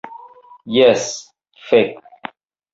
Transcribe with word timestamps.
Jes, 0.77 1.05
fek. 1.69 1.95